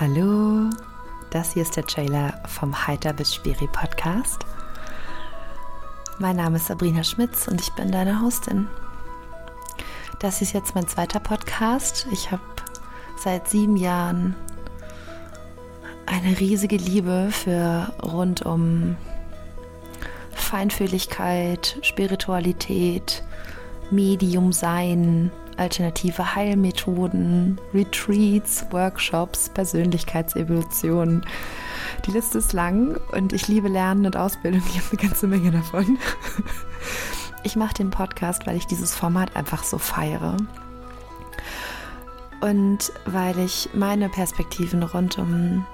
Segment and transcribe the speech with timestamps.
[0.00, 0.70] Hallo,
[1.30, 4.46] das hier ist der Trailer vom Heiter bis Spiri Podcast.
[6.20, 8.68] Mein Name ist Sabrina Schmitz und ich bin deine Hostin.
[10.20, 12.06] Das ist jetzt mein zweiter Podcast.
[12.12, 12.42] Ich habe
[13.16, 14.36] seit sieben Jahren
[16.06, 18.96] eine riesige Liebe für rund um
[20.48, 23.22] Feinfühligkeit, Spiritualität,
[23.90, 31.22] Medium sein, alternative Heilmethoden, Retreats, Workshops, Persönlichkeitsevolution.
[32.06, 34.62] Die Liste ist lang und ich liebe Lernen und Ausbildung.
[34.70, 35.98] Ich habe eine ganze Menge davon.
[37.44, 40.36] Ich mache den Podcast, weil ich dieses Format einfach so feiere.
[42.40, 45.66] Und weil ich meine Perspektiven rund um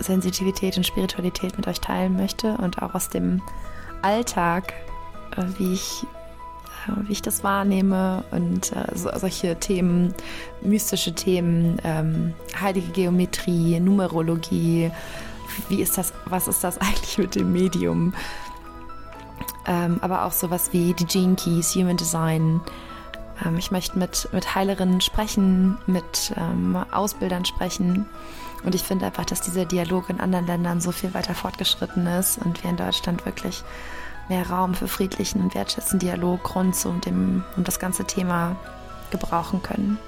[0.00, 3.42] Sensitivität und Spiritualität mit euch teilen möchte und auch aus dem
[4.02, 4.72] Alltag,
[5.36, 6.06] äh, wie ich
[7.02, 10.14] wie ich das wahrnehme und äh, so, solche Themen,
[10.62, 14.90] mystische Themen, ähm, heilige Geometrie, Numerologie.
[15.68, 18.14] Wie ist das, was ist das eigentlich mit dem Medium?
[19.66, 22.60] Ähm, aber auch sowas wie die Gene Keys, Human Design.
[23.44, 28.06] Ähm, ich möchte mit, mit Heilerinnen sprechen, mit ähm, Ausbildern sprechen.
[28.64, 32.38] Und ich finde einfach, dass dieser Dialog in anderen Ländern so viel weiter fortgeschritten ist
[32.38, 33.62] und wir in Deutschland wirklich
[34.28, 38.56] mehr Raum für friedlichen und wertschätzenden Dialog rund um, dem, um das ganze Thema
[39.10, 39.98] gebrauchen können.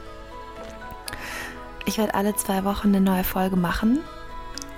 [1.87, 4.01] Ich werde alle zwei Wochen eine neue Folge machen.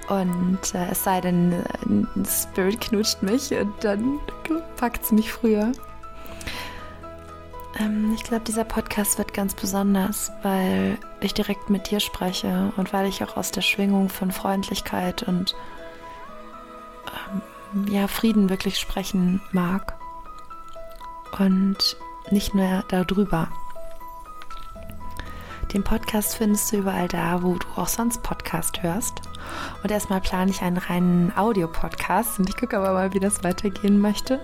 [0.08, 4.18] Und äh, es sei denn, äh, Spirit knutscht mich und dann
[4.76, 5.72] packt es mich früher.
[7.80, 12.92] Ähm, ich glaube, dieser Podcast wird ganz besonders, weil ich direkt mit dir spreche und
[12.92, 15.54] weil ich auch aus der Schwingung von Freundlichkeit und
[17.72, 19.94] ähm, ja, Frieden wirklich sprechen mag.
[21.38, 21.96] Und
[22.30, 23.48] nicht nur darüber.
[25.72, 29.22] Den Podcast findest du überall da, wo du auch sonst Podcast hörst.
[29.82, 34.00] Und erstmal plane ich einen reinen Audio-Podcast und ich gucke aber mal, wie das weitergehen
[34.00, 34.40] möchte.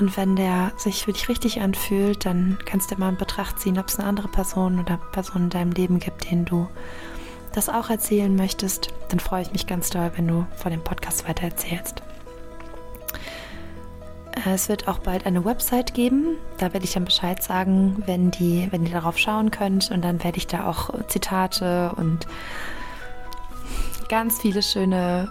[0.00, 3.78] Und wenn der sich für dich richtig anfühlt, dann kannst du mal in Betracht ziehen,
[3.78, 6.68] ob es eine andere Person oder Person in deinem Leben gibt, denen du
[7.52, 8.94] das auch erzählen möchtest.
[9.10, 12.02] Dann freue ich mich ganz doll, wenn du vor dem Podcast weiter erzählst.
[14.46, 16.36] Es wird auch bald eine Website geben.
[16.56, 19.90] Da werde ich dann Bescheid sagen, wenn, die, wenn ihr darauf schauen könnt.
[19.90, 22.26] Und dann werde ich da auch Zitate und
[24.08, 25.30] ganz viele schöne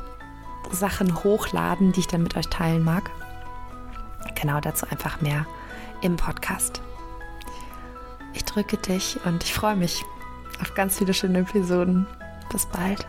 [0.70, 3.10] Sachen hochladen, die ich dann mit euch teilen mag.
[4.40, 5.46] Genau dazu einfach mehr
[6.02, 6.82] im Podcast.
[8.34, 10.04] Ich drücke dich und ich freue mich
[10.62, 12.08] auf ganz viele schöne Episoden.
[12.52, 13.06] Bis bald.